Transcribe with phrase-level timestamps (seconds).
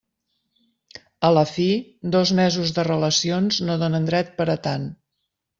[1.29, 1.67] A la fi,
[2.17, 4.93] dos mesos de relacions no donen dret per a tant.